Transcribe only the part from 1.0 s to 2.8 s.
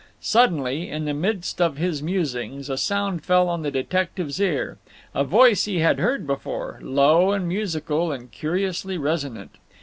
the midst of his musings, a